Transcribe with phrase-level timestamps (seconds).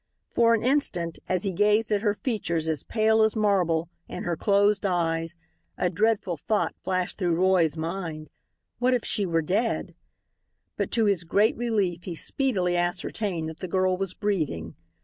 [0.31, 4.35] For an instant, as he gazed at her features as pale as marble, and her
[4.35, 5.35] closed eyes,
[5.77, 8.31] a dreadful thought flashed across Roy's mind.
[8.79, 9.93] What if she were dead?
[10.75, 14.73] But to his great relief he speedily ascertained that the girl was breathing.